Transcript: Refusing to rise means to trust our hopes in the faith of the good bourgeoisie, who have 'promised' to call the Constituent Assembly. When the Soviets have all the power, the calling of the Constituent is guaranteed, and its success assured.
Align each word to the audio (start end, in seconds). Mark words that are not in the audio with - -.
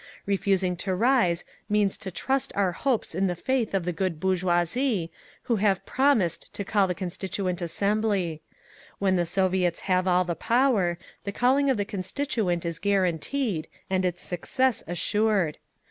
Refusing 0.25 0.75
to 0.77 0.95
rise 0.95 1.43
means 1.69 1.95
to 1.99 2.09
trust 2.09 2.51
our 2.55 2.71
hopes 2.71 3.13
in 3.13 3.27
the 3.27 3.35
faith 3.35 3.75
of 3.75 3.85
the 3.85 3.93
good 3.93 4.19
bourgeoisie, 4.19 5.11
who 5.43 5.57
have 5.57 5.85
'promised' 5.85 6.51
to 6.55 6.63
call 6.63 6.87
the 6.87 6.95
Constituent 6.95 7.61
Assembly. 7.61 8.41
When 8.97 9.15
the 9.15 9.27
Soviets 9.27 9.81
have 9.81 10.07
all 10.07 10.25
the 10.25 10.33
power, 10.33 10.97
the 11.23 11.31
calling 11.31 11.69
of 11.69 11.77
the 11.77 11.85
Constituent 11.85 12.65
is 12.65 12.79
guaranteed, 12.79 13.67
and 13.91 14.03
its 14.03 14.23
success 14.23 14.83
assured. 14.87 15.59